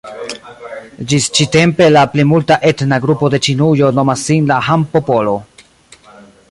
Ĝis 1.11 1.27
ĉi-tempe, 1.39 1.89
la 1.97 2.03
plimulta 2.13 2.57
etna 2.71 2.99
grupo 3.05 3.31
de 3.35 3.41
Ĉinujo 3.49 3.93
nomas 4.01 4.27
sin 4.31 4.53
la 4.53 4.63
"Han-popolo". 4.71 5.37